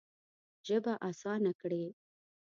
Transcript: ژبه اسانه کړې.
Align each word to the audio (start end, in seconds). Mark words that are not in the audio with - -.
ژبه 0.67 0.93
اسانه 1.09 1.51
کړې. 1.61 1.83